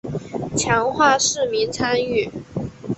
[0.57, 2.27] 强化市民参与